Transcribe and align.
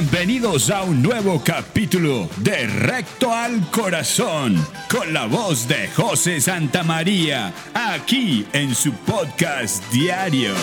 Bienvenidos 0.00 0.70
a 0.70 0.84
un 0.84 1.02
nuevo 1.02 1.42
capítulo 1.42 2.30
de 2.36 2.68
Recto 2.68 3.34
al 3.34 3.68
Corazón 3.72 4.54
con 4.88 5.12
la 5.12 5.26
voz 5.26 5.66
de 5.66 5.88
José 5.88 6.40
Santamaría 6.40 7.52
aquí 7.74 8.46
en 8.52 8.76
su 8.76 8.92
podcast 8.92 9.82
diario. 9.92 10.54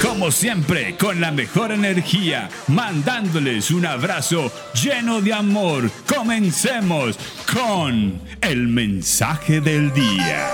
Como 0.00 0.30
siempre, 0.30 0.96
con 0.96 1.20
la 1.20 1.32
mejor 1.32 1.72
energía, 1.72 2.48
mandándoles 2.68 3.72
un 3.72 3.86
abrazo 3.86 4.52
lleno 4.80 5.20
de 5.20 5.32
amor. 5.32 5.90
Comencemos 6.06 7.18
con 7.52 8.20
el 8.40 8.68
mensaje 8.68 9.60
del 9.60 9.92
día. 9.92 10.48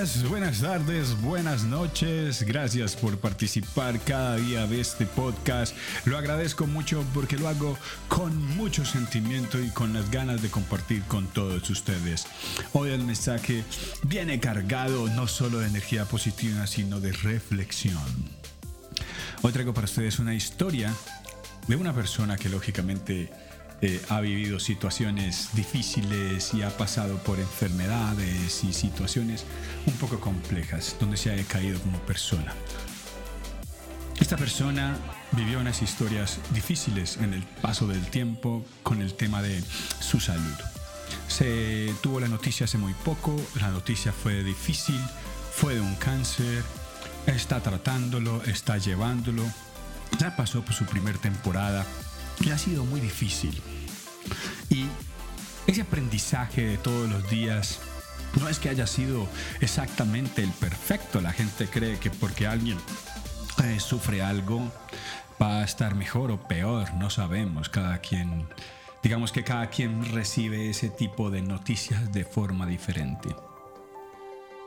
Días, 0.00 0.28
buenas 0.28 0.60
tardes, 0.60 1.20
buenas 1.20 1.64
noches. 1.64 2.42
Gracias 2.42 2.96
por 2.96 3.18
participar 3.18 4.00
cada 4.00 4.36
día 4.36 4.66
de 4.66 4.80
este 4.80 5.04
podcast. 5.04 5.76
Lo 6.06 6.16
agradezco 6.16 6.66
mucho 6.66 7.04
porque 7.12 7.36
lo 7.36 7.48
hago 7.48 7.76
con 8.08 8.34
mucho 8.56 8.84
sentimiento 8.86 9.60
y 9.60 9.68
con 9.70 9.92
las 9.92 10.10
ganas 10.10 10.40
de 10.40 10.48
compartir 10.48 11.02
con 11.02 11.26
todos 11.26 11.68
ustedes. 11.68 12.26
Hoy 12.72 12.90
el 12.90 13.04
mensaje 13.04 13.62
viene 14.04 14.40
cargado 14.40 15.08
no 15.08 15.26
solo 15.26 15.58
de 15.58 15.66
energía 15.66 16.06
positiva, 16.06 16.66
sino 16.66 16.98
de 17.00 17.12
reflexión. 17.12 17.98
Hoy 19.42 19.52
traigo 19.52 19.74
para 19.74 19.84
ustedes 19.84 20.18
una 20.18 20.34
historia 20.34 20.94
de 21.66 21.76
una 21.76 21.92
persona 21.92 22.36
que 22.36 22.48
lógicamente 22.48 23.30
eh, 23.82 24.02
ha 24.10 24.20
vivido 24.20 24.60
situaciones 24.60 25.48
difíciles 25.54 26.52
y 26.52 26.62
ha 26.62 26.76
pasado 26.76 27.16
por 27.18 27.38
enfermedades 27.38 28.62
y 28.62 28.74
situaciones 28.74 29.46
un 29.86 29.94
poco 29.94 30.20
complejas 30.20 30.96
donde 31.00 31.16
se 31.16 31.30
ha 31.30 31.34
decaído 31.34 31.80
como 31.80 31.98
persona. 32.00 32.54
Esta 34.20 34.36
persona 34.36 34.98
vivió 35.32 35.60
unas 35.60 35.80
historias 35.80 36.40
difíciles 36.50 37.16
en 37.16 37.32
el 37.32 37.42
paso 37.42 37.86
del 37.86 38.04
tiempo 38.10 38.62
con 38.82 39.00
el 39.00 39.14
tema 39.14 39.40
de 39.40 39.62
su 40.00 40.20
salud. 40.20 40.54
Se 41.26 41.94
tuvo 42.02 42.20
la 42.20 42.28
noticia 42.28 42.64
hace 42.64 42.76
muy 42.76 42.92
poco, 42.92 43.34
la 43.60 43.70
noticia 43.70 44.12
fue 44.12 44.44
difícil, 44.44 45.00
fue 45.54 45.76
de 45.76 45.80
un 45.80 45.94
cáncer, 45.94 46.62
está 47.26 47.62
tratándolo, 47.62 48.42
está 48.44 48.76
llevándolo, 48.76 49.44
ya 50.18 50.36
pasó 50.36 50.62
por 50.62 50.74
su 50.74 50.84
primer 50.84 51.16
temporada 51.16 51.86
y 52.40 52.50
ha 52.50 52.58
sido 52.58 52.84
muy 52.84 53.00
difícil. 53.00 53.60
Y 54.68 54.86
ese 55.66 55.82
aprendizaje 55.82 56.62
de 56.66 56.78
todos 56.78 57.08
los 57.10 57.28
días 57.30 57.80
no 58.40 58.48
es 58.48 58.58
que 58.58 58.68
haya 58.68 58.86
sido 58.86 59.28
exactamente 59.60 60.42
el 60.42 60.50
perfecto. 60.50 61.20
La 61.20 61.32
gente 61.32 61.66
cree 61.66 61.98
que 61.98 62.10
porque 62.10 62.46
alguien 62.46 62.78
eh, 63.64 63.80
sufre 63.80 64.22
algo 64.22 64.70
va 65.40 65.60
a 65.60 65.64
estar 65.64 65.94
mejor 65.94 66.30
o 66.30 66.40
peor. 66.48 66.92
No 66.94 67.10
sabemos. 67.10 67.68
Cada 67.68 67.98
quien, 67.98 68.48
digamos 69.02 69.32
que 69.32 69.44
cada 69.44 69.68
quien 69.68 70.12
recibe 70.12 70.70
ese 70.70 70.88
tipo 70.90 71.30
de 71.30 71.42
noticias 71.42 72.12
de 72.12 72.24
forma 72.24 72.66
diferente. 72.66 73.34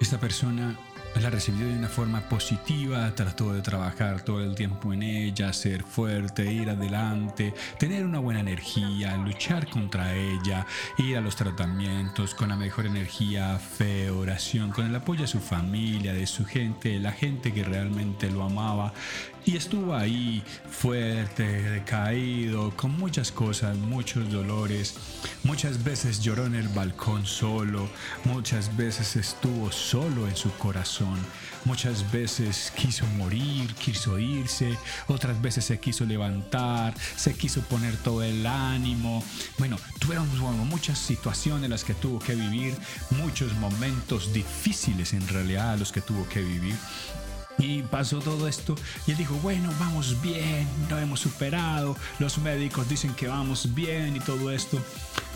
Esta 0.04 0.20
persona 0.20 0.78
la 1.22 1.30
recibió 1.30 1.66
de 1.66 1.78
una 1.78 1.88
forma 1.88 2.20
positiva, 2.28 3.16
trató 3.16 3.54
de 3.54 3.62
trabajar 3.62 4.22
todo 4.22 4.44
el 4.44 4.54
tiempo 4.54 4.92
en 4.92 5.02
ella, 5.02 5.54
ser 5.54 5.84
fuerte, 5.84 6.52
ir 6.52 6.70
adelante, 6.70 7.54
tener 7.80 8.04
una 8.04 8.20
buena 8.20 8.42
energía, 8.42 9.16
luchar 9.16 9.70
contra 9.70 10.14
ella, 10.14 10.68
ir 10.98 11.16
a 11.16 11.22
los 11.22 11.38
tratamientos 11.38 12.36
con 12.36 12.50
la 12.50 12.58
mejor 12.58 12.86
energía, 12.86 13.58
fe, 13.58 14.10
oración, 14.10 14.72
con 14.72 14.88
el 14.88 14.96
apoyo 14.96 15.22
de 15.22 15.28
su 15.28 15.40
familia, 15.40 16.12
de 16.12 16.28
su 16.28 16.46
gente, 16.46 17.00
la 17.00 17.14
gente 17.14 17.54
que 17.54 17.64
realmente 17.64 18.30
lo 18.30 18.44
amaba 18.44 18.94
y 19.46 19.58
estuvo 19.58 19.96
ahí 19.96 20.44
fuerte, 20.70 21.44
decaído, 21.44 22.76
con 22.76 22.92
muchas 22.98 23.32
cosas, 23.32 23.78
muchos 23.78 24.32
dolores. 24.32 24.96
Muchas 25.44 25.84
veces 25.84 26.22
lloró 26.22 26.46
en 26.46 26.56
el 26.56 26.68
balcón 26.70 27.26
solo, 27.26 27.90
muchas 28.24 28.76
veces 28.78 29.16
estuvo 29.16 29.72
solo 29.72 30.28
en 30.28 30.36
su 30.36 30.52
corazón, 30.54 31.18
muchas 31.66 32.12
veces 32.12 32.72
quiso 32.76 33.06
morir, 33.18 33.74
quiso 33.76 34.20
irse, 34.20 34.78
otras 35.08 35.42
veces 35.42 35.66
se 35.66 35.80
quiso 35.80 36.06
levantar, 36.06 36.94
se 37.16 37.34
quiso 37.34 37.62
poner 37.62 37.96
todo 37.98 38.24
el 38.24 38.46
ánimo. 38.46 39.24
Bueno, 39.58 39.78
tuvieron 40.00 40.28
muchas 40.70 40.98
situaciones 40.98 41.66
en 41.66 41.72
las 41.72 41.84
que 41.84 41.94
tuvo 41.94 42.20
que 42.20 42.36
vivir, 42.36 42.76
muchos 43.12 43.54
momentos 43.56 44.34
difíciles 44.34 45.14
en 45.14 45.28
realidad 45.28 45.78
los 45.78 45.92
que 45.92 46.02
tuvo 46.02 46.28
que 46.28 46.42
vivir. 46.42 46.76
Y 47.58 47.84
pasó 47.84 48.20
todo 48.20 48.48
esto 48.48 48.76
y 49.06 49.12
él 49.12 49.18
dijo, 49.18 49.36
bueno, 49.36 49.72
vamos 49.80 50.22
bien, 50.22 50.68
lo 50.90 50.98
hemos 50.98 51.20
superado, 51.20 51.96
los 52.20 52.38
médicos 52.40 52.90
dicen 52.90 53.14
que 53.14 53.28
vamos 53.28 53.74
bien 53.74 54.16
y 54.16 54.20
todo 54.20 54.52
esto. 54.52 54.80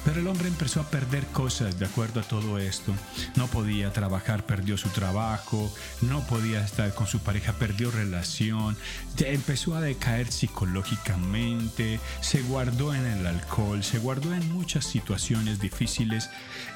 Pero 0.07 0.21
el 0.21 0.27
hombre 0.27 0.47
empezó 0.47 0.79
a 0.79 0.89
perder 0.89 1.25
cosas 1.27 1.79
de 1.79 1.85
acuerdo 1.85 2.21
a 2.21 2.23
todo 2.23 2.59
esto. 2.59 2.93
No 3.35 3.47
podía 3.47 3.91
trabajar, 3.91 4.45
perdió 4.45 4.77
su 4.77 4.87
trabajo, 4.87 5.69
no 6.01 6.21
podía 6.27 6.63
estar 6.63 6.93
con 6.93 7.07
su 7.07 7.19
pareja, 7.19 7.51
perdió 7.53 7.91
relación, 7.91 8.77
empezó 9.19 9.75
a 9.75 9.81
decaer 9.81 10.31
psicológicamente, 10.31 11.99
se 12.21 12.41
guardó 12.41 12.93
en 12.93 13.05
el 13.05 13.27
alcohol, 13.27 13.83
se 13.83 13.99
guardó 13.99 14.33
en 14.33 14.49
muchas 14.53 14.85
situaciones 14.85 15.59
difíciles 15.59 16.29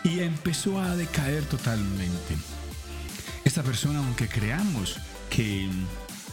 y 0.04 0.20
empezó 0.20 0.82
a 0.82 0.96
decaer 0.98 1.46
totalmente. 1.46 2.36
Esta 3.52 3.64
persona, 3.64 4.00
aunque 4.00 4.30
creamos 4.30 4.96
que, 5.30 5.68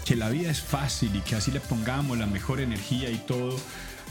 que 0.04 0.14
la 0.14 0.30
vida 0.30 0.52
es 0.52 0.62
fácil 0.62 1.16
y 1.16 1.20
que 1.20 1.34
así 1.34 1.50
le 1.50 1.58
pongamos 1.58 2.16
la 2.16 2.28
mejor 2.28 2.60
energía 2.60 3.10
y 3.10 3.16
todo, 3.16 3.58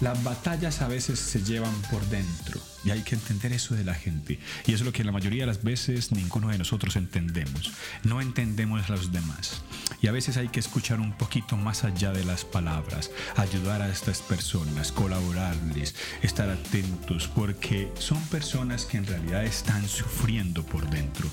las 0.01 0.21
batallas 0.25 0.81
a 0.81 0.89
veces 0.89 1.17
se 1.17 1.41
llevan 1.41 1.73
por 1.89 2.05
dentro 2.07 2.59
y 2.83 2.91
hay 2.91 3.03
que 3.03 3.15
entender 3.15 3.53
eso 3.53 3.75
de 3.75 3.85
la 3.85 3.93
gente. 3.93 4.41
Y 4.65 4.73
eso 4.73 4.81
es 4.83 4.85
lo 4.87 4.91
que 4.91 5.05
la 5.05 5.13
mayoría 5.13 5.43
de 5.43 5.47
las 5.47 5.63
veces 5.63 6.11
ninguno 6.11 6.49
de 6.49 6.57
nosotros 6.57 6.97
entendemos. 6.97 7.71
No 8.03 8.19
entendemos 8.19 8.89
a 8.89 8.91
los 8.91 9.13
demás. 9.13 9.61
Y 10.01 10.07
a 10.07 10.11
veces 10.11 10.37
hay 10.37 10.49
que 10.49 10.59
escuchar 10.59 10.99
un 10.99 11.13
poquito 11.13 11.57
más 11.57 11.83
allá 11.83 12.11
de 12.11 12.23
las 12.23 12.45
palabras, 12.45 13.11
ayudar 13.35 13.81
a 13.81 13.89
estas 13.89 14.21
personas, 14.21 14.91
colaborarles, 14.91 15.95
estar 16.21 16.49
atentos, 16.49 17.27
porque 17.27 17.91
son 17.97 18.21
personas 18.27 18.85
que 18.85 18.97
en 18.97 19.07
realidad 19.07 19.43
están 19.43 19.87
sufriendo 19.87 20.63
por 20.63 20.87
dentro. 20.89 21.27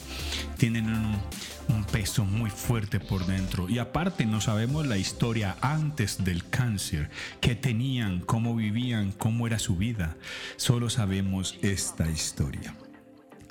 Tienen 0.56 0.86
un, 0.88 1.84
peso 1.92 2.24
muy 2.24 2.50
fuerte 2.50 2.98
por 2.98 3.24
dentro. 3.26 3.68
Y 3.68 3.78
aparte 3.78 4.26
no 4.26 4.40
sabemos 4.40 4.86
la 4.86 4.96
historia 4.96 5.56
antes 5.60 6.24
del 6.24 6.48
cáncer, 6.48 7.08
qué 7.40 7.54
tenían, 7.54 8.20
cómo 8.20 8.56
vivían, 8.56 9.12
cómo 9.12 9.46
era 9.46 9.60
su 9.60 9.76
vida. 9.76 10.16
Solo 10.56 10.90
sabemos 10.90 11.56
esta 11.62 12.10
historia. 12.10 12.74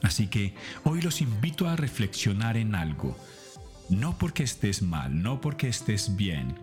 Así 0.01 0.27
que 0.27 0.53
hoy 0.83 1.01
los 1.01 1.21
invito 1.21 1.69
a 1.69 1.77
reflexionar 1.77 2.57
en 2.57 2.75
algo. 2.75 3.17
No 3.89 4.17
porque 4.17 4.43
estés 4.43 4.81
mal, 4.81 5.21
no 5.21 5.41
porque 5.41 5.67
estés 5.67 6.15
bien, 6.15 6.55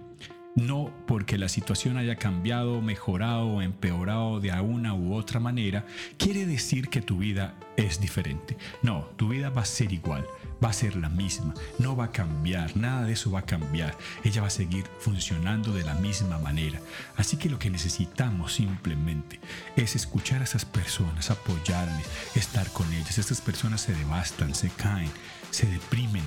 no 0.57 0.93
porque 1.07 1.39
la 1.39 1.49
situación 1.49 1.97
haya 1.97 2.17
cambiado, 2.17 2.81
mejorado 2.81 3.47
o 3.47 3.63
empeorado 3.63 4.41
de 4.41 4.51
una 4.61 4.95
u 4.95 5.15
otra 5.15 5.39
manera, 5.39 5.87
quiere 6.19 6.45
decir 6.47 6.89
que 6.89 7.03
tu 7.03 7.19
vida 7.19 7.55
es 7.77 8.01
diferente. 8.01 8.57
No, 8.83 9.05
tu 9.17 9.29
vida 9.29 9.51
va 9.51 9.63
a 9.63 9.67
ser 9.67 9.93
igual, 9.93 10.27
va 10.63 10.71
a 10.71 10.75
ser 10.75 10.97
la 10.97 11.09
misma, 11.09 11.55
no 11.79 11.95
va 11.95 12.07
a 12.07 12.13
cambiar, 12.13 12.77
nada 12.77 13.05
de 13.05 13.13
eso 13.13 13.31
va 13.31 13.41
a 13.41 13.47
cambiar. 13.47 13.97
Ella 14.25 14.41
va 14.41 14.49
a 14.49 14.51
seguir 14.51 14.85
funcionando 14.99 15.73
de 15.73 15.85
la 15.85 15.95
misma 15.95 16.39
manera. 16.39 16.81
Así 17.17 17.37
que 17.37 17.49
lo 17.49 17.59
que 17.59 17.71
necesitamos 17.71 18.55
simplemente 18.55 19.41
es 19.77 19.95
escuchar 19.95 20.41
a 20.41 20.45
esas 20.45 20.65
personas, 20.65 21.31
apoyarles, 21.31 22.07
estar 22.34 22.69
con 22.73 22.93
ellas. 22.93 23.19
Estas 23.19 23.41
personas 23.41 23.83
se 23.83 23.95
devastan, 23.95 24.55
se 24.55 24.69
caen, 24.71 25.11
se 25.51 25.66
deprimen 25.66 26.25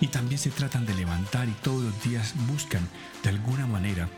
y 0.00 0.08
también 0.08 0.38
se 0.38 0.50
tratan 0.50 0.86
de 0.86 0.94
levantar 0.94 1.48
y 1.48 1.52
todos 1.52 1.82
los 1.82 2.02
días 2.02 2.34
buscan 2.46 2.88
de 3.22 3.30
alguna 3.30 3.66
manera 3.66 4.08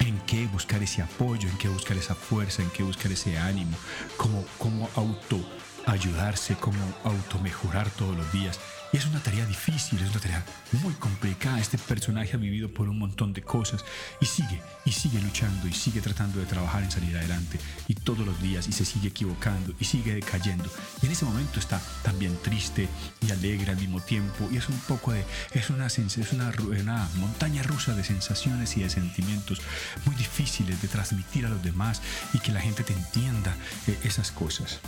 en 0.00 0.18
qué 0.20 0.46
buscar 0.46 0.82
ese 0.82 1.02
apoyo, 1.02 1.48
en 1.48 1.58
qué 1.58 1.68
buscar 1.68 1.96
esa 1.96 2.14
fuerza, 2.14 2.62
en 2.62 2.70
qué 2.70 2.82
buscar 2.82 3.12
ese 3.12 3.38
ánimo, 3.38 3.76
cómo, 4.16 4.44
cómo 4.58 4.88
auto 4.96 5.40
ayudarse, 5.86 6.56
cómo 6.56 6.78
auto 7.04 7.38
mejorar 7.40 7.90
todos 7.90 8.16
los 8.16 8.30
días. 8.32 8.58
Y 8.94 8.96
es 8.96 9.06
una 9.06 9.18
tarea 9.18 9.44
difícil, 9.44 9.98
es 9.98 10.10
una 10.10 10.20
tarea 10.20 10.44
muy 10.70 10.94
complicada. 10.94 11.58
Este 11.58 11.78
personaje 11.78 12.34
ha 12.34 12.36
vivido 12.36 12.68
por 12.68 12.88
un 12.88 13.00
montón 13.00 13.32
de 13.32 13.42
cosas 13.42 13.84
y 14.20 14.26
sigue, 14.26 14.62
y 14.84 14.92
sigue 14.92 15.20
luchando, 15.20 15.66
y 15.66 15.72
sigue 15.72 16.00
tratando 16.00 16.38
de 16.38 16.46
trabajar 16.46 16.84
en 16.84 16.92
salir 16.92 17.16
adelante. 17.16 17.58
Y 17.88 17.96
todos 17.96 18.24
los 18.24 18.40
días, 18.40 18.68
y 18.68 18.72
se 18.72 18.84
sigue 18.84 19.08
equivocando, 19.08 19.74
y 19.80 19.84
sigue 19.84 20.14
decayendo. 20.14 20.70
Y 21.02 21.06
en 21.06 21.12
ese 21.12 21.24
momento 21.24 21.58
está 21.58 21.80
también 22.04 22.38
triste 22.40 22.88
y 23.26 23.32
alegre 23.32 23.72
al 23.72 23.78
mismo 23.78 24.00
tiempo. 24.00 24.48
Y 24.52 24.58
es 24.58 24.68
un 24.68 24.78
poco 24.86 25.10
de, 25.10 25.24
es 25.50 25.70
una, 25.70 25.88
es 25.88 26.32
una, 26.32 26.52
una 26.60 27.08
montaña 27.16 27.64
rusa 27.64 27.96
de 27.96 28.04
sensaciones 28.04 28.76
y 28.76 28.84
de 28.84 28.90
sentimientos 28.90 29.60
muy 30.04 30.14
difíciles 30.14 30.80
de 30.80 30.86
transmitir 30.86 31.46
a 31.46 31.48
los 31.48 31.64
demás 31.64 32.00
y 32.32 32.38
que 32.38 32.52
la 32.52 32.60
gente 32.60 32.84
te 32.84 32.92
entienda 32.92 33.56
eh, 33.88 33.98
esas 34.04 34.30
cosas. 34.30 34.78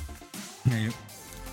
Eh, 0.70 0.90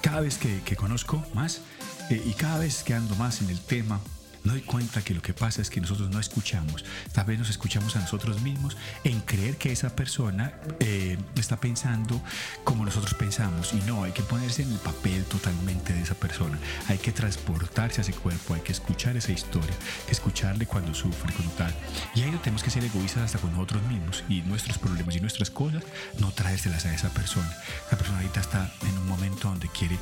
cada 0.02 0.22
vez 0.22 0.38
que, 0.38 0.76
conozco 0.76 1.24
más 1.34 1.62
eh, 2.10 2.22
y 2.26 2.34
cada 2.34 2.60
vez 2.60 2.84
que 2.84 2.94
ando 2.94 3.16
más 3.16 3.42
en 3.42 3.50
el 3.50 3.60
tema, 3.60 4.00
no 4.44 4.54
doy 4.54 4.62
cuenta 4.62 5.02
que 5.02 5.14
lo 5.14 5.22
que 5.22 5.34
pasa 5.34 5.62
es 5.62 5.70
que 5.70 5.80
nosotros 5.80 6.10
no 6.10 6.20
escuchamos. 6.20 6.84
Tal 7.14 7.26
vez 7.26 7.40
nos 7.40 7.50
escuchamos 7.50 7.96
a 7.96 8.00
nosotros 8.00 8.42
mismos 8.42 8.76
en 9.04 9.22
creer 9.22 9.58
que 9.58 9.72
esa 9.72 9.96
persona 9.96 10.54
eh, 10.80 11.18
está 11.36 11.58
pensando 11.58 12.22
como 12.64 12.84
nosotros 12.86 13.14
pensamos. 13.14 13.74
Y 13.74 13.78
no, 13.88 14.04
hay 14.04 14.12
que 14.12 14.24
ponerse 14.24 14.64
en 14.64 14.72
el 14.72 14.80
papel 14.80 15.24
totalmente 15.26 15.94
de 15.94 16.02
esa 16.02 16.16
persona. 16.16 16.58
Hay 16.88 16.98
que 16.98 17.12
transportarse 17.12 18.02
a 18.02 18.04
ese 18.04 18.14
cuerpo, 18.14 18.54
hay 18.54 18.62
que 18.62 18.74
escuchar 18.74 19.16
esa 19.16 19.32
historia, 19.32 19.76
que 20.06 20.12
escucharle 20.12 20.66
cuando 20.66 20.94
sufre, 20.94 21.34
cuando 21.34 21.54
tal. 21.54 21.74
Y 22.16 22.24
ahí 22.24 22.32
no 22.32 22.40
tenemos 22.40 22.64
que 22.64 22.70
ser 22.70 22.84
egoístas 22.84 23.24
hasta 23.24 23.40
con 23.40 23.52
nosotros 23.52 23.82
mismos 23.84 24.24
y 24.28 24.42
nuestros 24.42 24.78
problemas 24.78 25.16
y 25.16 25.22
nuestras 25.22 25.50
cosas, 25.50 25.84
no 26.20 26.32
traérselas 26.32 26.86
a 26.86 26.94
esa 26.94 27.10
persona. 27.10 27.52
La 27.92 27.98
persona 27.98 28.20
ahorita 28.20 28.42
está 28.42 28.74
en 28.82 28.98
un 28.98 29.08
momento 29.08 29.48
donde 29.48 29.70
quiere 29.70 29.98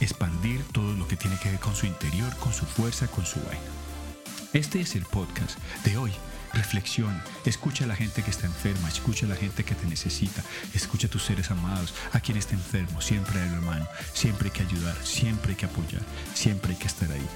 expandir 0.00 0.64
todo 0.72 0.94
lo 0.94 1.06
que 1.08 1.16
tiene 1.16 1.38
que 1.38 1.50
ver 1.50 1.60
con 1.60 1.74
su 1.74 1.86
interior, 1.86 2.34
con 2.36 2.52
su 2.52 2.66
fuerza, 2.66 3.06
con 3.08 3.26
su 3.26 3.40
vaina. 3.40 3.60
Este 4.52 4.80
es 4.80 4.96
el 4.96 5.04
podcast 5.04 5.58
de 5.84 5.96
hoy. 5.96 6.12
Reflexión, 6.54 7.22
escucha 7.44 7.84
a 7.84 7.86
la 7.86 7.94
gente 7.94 8.22
que 8.22 8.30
está 8.30 8.46
enferma, 8.46 8.88
escucha 8.88 9.26
a 9.26 9.28
la 9.28 9.36
gente 9.36 9.64
que 9.64 9.74
te 9.74 9.86
necesita, 9.86 10.42
escucha 10.74 11.06
a 11.06 11.10
tus 11.10 11.24
seres 11.24 11.50
amados, 11.50 11.92
a 12.12 12.20
quien 12.20 12.38
está 12.38 12.54
enfermo, 12.54 13.02
siempre 13.02 13.38
hay 13.38 13.48
hermano, 13.48 13.86
siempre 14.14 14.48
hay 14.48 14.52
que 14.52 14.62
ayudar, 14.62 14.96
siempre 15.04 15.50
hay 15.50 15.56
que 15.56 15.66
apoyar, 15.66 16.00
siempre 16.32 16.72
hay 16.72 16.78
que 16.78 16.86
estar 16.86 17.12
ahí. 17.12 17.26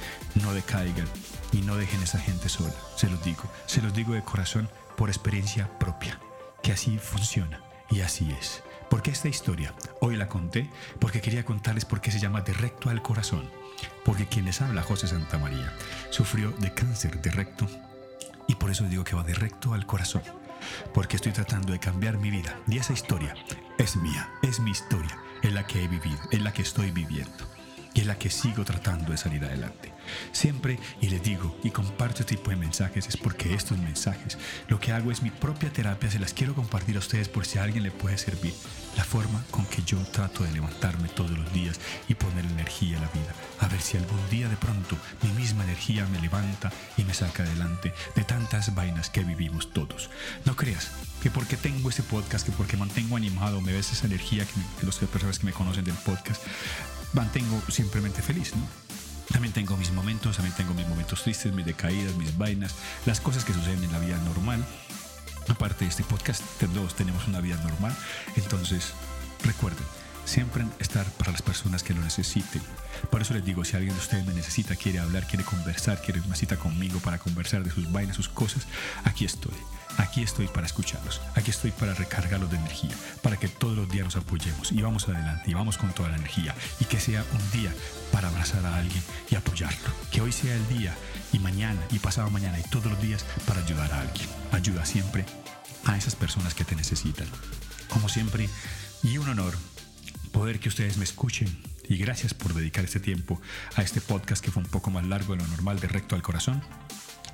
No 0.42 0.54
decaigan 0.54 1.06
y 1.52 1.58
no 1.58 1.76
dejen 1.76 2.00
a 2.00 2.04
esa 2.04 2.18
gente 2.18 2.48
sola, 2.48 2.74
se 2.96 3.10
los 3.10 3.22
digo, 3.22 3.42
se 3.66 3.82
los 3.82 3.92
digo 3.92 4.14
de 4.14 4.24
corazón 4.24 4.70
por 4.96 5.10
experiencia 5.10 5.68
propia, 5.78 6.18
que 6.62 6.72
así 6.72 6.98
funciona 6.98 7.62
y 7.90 8.00
así 8.00 8.34
es. 8.40 8.62
¿Por 8.92 9.00
qué 9.00 9.10
esta 9.10 9.30
historia? 9.30 9.72
Hoy 10.02 10.16
la 10.16 10.28
conté 10.28 10.68
porque 11.00 11.22
quería 11.22 11.46
contarles 11.46 11.86
por 11.86 12.02
qué 12.02 12.10
se 12.10 12.20
llama 12.20 12.42
de 12.42 12.52
recto 12.52 12.90
al 12.90 13.00
corazón. 13.00 13.50
Porque 14.04 14.26
quien 14.26 14.44
les 14.44 14.60
habla, 14.60 14.82
José 14.82 15.06
Santa 15.06 15.38
María, 15.38 15.72
sufrió 16.10 16.50
de 16.50 16.74
cáncer 16.74 17.22
de 17.22 17.30
recto 17.30 17.66
y 18.48 18.56
por 18.56 18.70
eso 18.70 18.84
digo 18.84 19.02
que 19.02 19.16
va 19.16 19.22
de 19.22 19.32
recto 19.32 19.72
al 19.72 19.86
corazón. 19.86 20.20
Porque 20.92 21.16
estoy 21.16 21.32
tratando 21.32 21.72
de 21.72 21.78
cambiar 21.78 22.18
mi 22.18 22.30
vida 22.30 22.60
y 22.68 22.76
esa 22.76 22.92
historia 22.92 23.34
es 23.78 23.96
mía, 23.96 24.28
es 24.42 24.60
mi 24.60 24.72
historia, 24.72 25.18
es 25.40 25.54
la 25.54 25.66
que 25.66 25.82
he 25.82 25.88
vivido, 25.88 26.20
es 26.30 26.42
la 26.42 26.52
que 26.52 26.60
estoy 26.60 26.90
viviendo 26.90 27.46
y 27.94 28.00
es 28.00 28.06
la 28.06 28.18
que 28.18 28.28
sigo 28.28 28.62
tratando 28.62 29.12
de 29.12 29.16
salir 29.16 29.42
adelante. 29.42 29.90
Siempre, 30.32 30.78
y 31.00 31.08
les 31.08 31.22
digo, 31.22 31.56
y 31.62 31.70
comparto 31.70 32.20
este 32.22 32.36
tipo 32.36 32.50
de 32.50 32.56
mensajes, 32.56 33.06
es 33.06 33.16
porque 33.16 33.54
estos 33.54 33.78
mensajes, 33.78 34.38
lo 34.68 34.80
que 34.80 34.92
hago 34.92 35.10
es 35.10 35.22
mi 35.22 35.30
propia 35.30 35.72
terapia, 35.72 36.10
se 36.10 36.18
las 36.18 36.32
quiero 36.32 36.54
compartir 36.54 36.96
a 36.96 37.00
ustedes 37.00 37.28
por 37.28 37.46
si 37.46 37.58
a 37.58 37.62
alguien 37.62 37.82
le 37.84 37.90
puede 37.90 38.18
servir. 38.18 38.54
La 38.96 39.04
forma 39.04 39.42
con 39.50 39.64
que 39.66 39.82
yo 39.82 39.98
trato 39.98 40.44
de 40.44 40.52
levantarme 40.52 41.08
todos 41.08 41.30
los 41.30 41.50
días 41.52 41.80
y 42.08 42.14
poner 42.14 42.44
energía 42.44 42.98
a 42.98 43.00
la 43.00 43.08
vida. 43.08 43.32
A 43.60 43.68
ver 43.68 43.80
si 43.80 43.96
algún 43.96 44.20
día 44.28 44.48
de 44.48 44.56
pronto 44.56 44.96
mi 45.22 45.30
misma 45.30 45.64
energía 45.64 46.06
me 46.06 46.20
levanta 46.20 46.70
y 46.98 47.04
me 47.04 47.14
saca 47.14 47.42
adelante 47.42 47.94
de 48.14 48.24
tantas 48.24 48.74
vainas 48.74 49.08
que 49.08 49.24
vivimos 49.24 49.72
todos. 49.72 50.10
No 50.44 50.56
creas 50.56 50.90
que 51.22 51.30
porque 51.30 51.56
tengo 51.56 51.88
este 51.88 52.02
podcast, 52.02 52.44
que 52.44 52.52
porque 52.52 52.76
mantengo 52.76 53.16
animado, 53.16 53.60
me 53.60 53.72
ves 53.72 53.92
esa 53.92 54.06
energía 54.06 54.44
que, 54.44 54.52
que 54.80 54.86
las 54.86 54.98
personas 54.98 55.38
que 55.38 55.46
me 55.46 55.52
conocen 55.52 55.84
del 55.84 55.94
podcast, 55.94 56.42
mantengo 57.12 57.62
simplemente 57.68 58.22
feliz, 58.22 58.54
¿no? 58.56 58.91
También 59.32 59.52
tengo 59.54 59.76
mis 59.76 59.92
momentos, 59.92 60.36
también 60.36 60.54
tengo 60.56 60.74
mis 60.74 60.86
momentos 60.86 61.22
tristes, 61.22 61.52
mis 61.52 61.64
decaídas, 61.64 62.14
mis 62.16 62.36
vainas, 62.36 62.74
las 63.06 63.20
cosas 63.20 63.44
que 63.44 63.54
suceden 63.54 63.82
en 63.82 63.92
la 63.92 63.98
vida 63.98 64.18
normal. 64.18 64.64
Aparte 65.48 65.84
de 65.84 65.90
este 65.90 66.04
podcast, 66.04 66.42
todos 66.60 66.94
tenemos 66.94 67.26
una 67.26 67.40
vida 67.40 67.56
normal. 67.64 67.96
Entonces, 68.36 68.92
recuerden, 69.42 69.84
siempre 70.24 70.64
estar 70.78 71.06
para 71.12 71.32
las 71.32 71.42
personas 71.42 71.82
que 71.82 71.94
lo 71.94 72.02
necesiten. 72.02 72.62
Por 73.10 73.22
eso 73.22 73.34
les 73.34 73.44
digo, 73.44 73.64
si 73.64 73.76
alguien 73.76 73.94
de 73.94 74.00
ustedes 74.00 74.26
me 74.26 74.34
necesita, 74.34 74.76
quiere 74.76 75.00
hablar, 75.00 75.26
quiere 75.26 75.44
conversar, 75.44 76.00
quiere 76.02 76.20
una 76.20 76.36
cita 76.36 76.56
conmigo 76.56 77.00
para 77.00 77.18
conversar 77.18 77.64
de 77.64 77.70
sus 77.70 77.90
vainas, 77.90 78.16
sus 78.16 78.28
cosas, 78.28 78.66
aquí 79.04 79.24
estoy. 79.24 79.54
Aquí 79.98 80.22
estoy 80.22 80.48
para 80.48 80.66
escucharlos, 80.66 81.20
aquí 81.34 81.50
estoy 81.50 81.70
para 81.70 81.94
recargarlos 81.94 82.50
de 82.50 82.56
energía, 82.56 82.94
para 83.22 83.36
que 83.36 83.48
todos 83.48 83.76
los 83.76 83.88
días 83.88 84.04
nos 84.04 84.16
apoyemos 84.16 84.72
y 84.72 84.80
vamos 84.82 85.08
adelante 85.08 85.50
y 85.50 85.54
vamos 85.54 85.78
con 85.78 85.92
toda 85.92 86.08
la 86.08 86.16
energía 86.16 86.54
y 86.80 86.84
que 86.86 87.00
sea 87.00 87.24
un 87.32 87.50
día 87.50 87.72
para 88.10 88.28
abrazar 88.28 88.64
a 88.66 88.76
alguien 88.76 89.02
y 89.30 89.34
apoyarlo. 89.34 89.88
Que 90.10 90.20
hoy 90.20 90.32
sea 90.32 90.54
el 90.54 90.68
día 90.68 90.94
y 91.32 91.38
mañana 91.38 91.80
y 91.90 91.98
pasado 91.98 92.30
mañana 92.30 92.58
y 92.58 92.62
todos 92.62 92.86
los 92.86 93.00
días 93.00 93.24
para 93.46 93.60
ayudar 93.60 93.92
a 93.92 94.00
alguien. 94.00 94.28
Ayuda 94.52 94.84
siempre 94.84 95.24
a 95.84 95.96
esas 95.96 96.16
personas 96.16 96.54
que 96.54 96.64
te 96.64 96.76
necesitan. 96.76 97.26
Como 97.88 98.08
siempre, 98.08 98.48
y 99.02 99.18
un 99.18 99.28
honor 99.28 99.54
poder 100.32 100.58
que 100.58 100.68
ustedes 100.68 100.96
me 100.96 101.04
escuchen 101.04 101.62
y 101.88 101.98
gracias 101.98 102.32
por 102.32 102.54
dedicar 102.54 102.84
este 102.84 103.00
tiempo 103.00 103.40
a 103.76 103.82
este 103.82 104.00
podcast 104.00 104.42
que 104.42 104.50
fue 104.50 104.62
un 104.62 104.68
poco 104.68 104.90
más 104.90 105.04
largo 105.06 105.34
de 105.34 105.42
lo 105.42 105.48
normal 105.48 105.78
de 105.78 105.88
recto 105.88 106.14
al 106.14 106.22
corazón 106.22 106.62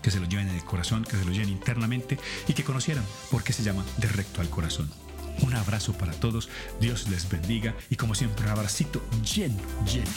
que 0.09 0.13
se 0.13 0.21
lo 0.21 0.27
lleven 0.27 0.49
en 0.49 0.55
el 0.55 0.65
corazón, 0.65 1.05
que 1.05 1.19
se 1.19 1.25
lo 1.27 1.33
lleven 1.33 1.51
internamente 1.51 2.19
y 2.47 2.55
que 2.55 2.65
conocieran 2.65 3.05
por 3.31 3.45
qué 3.45 3.53
se 3.53 3.63
llama 3.63 3.85
de 3.99 4.09
recto 4.09 4.41
al 4.41 4.49
corazón. 4.49 4.91
Un 5.43 5.55
abrazo 5.55 5.93
para 5.93 6.13
todos, 6.13 6.49
Dios 6.81 7.11
les 7.11 7.29
bendiga 7.29 7.75
y 7.91 7.97
como 7.97 8.15
siempre 8.15 8.47
un 8.47 8.53
abracito 8.53 9.03
lleno, 9.23 9.61
lleno. 9.85 10.09